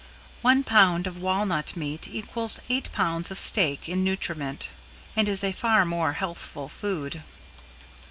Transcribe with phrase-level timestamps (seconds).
[0.41, 4.67] One pound of walnut meat equals eight pounds of steak in nutriment
[5.15, 7.21] and is a far more healthful food.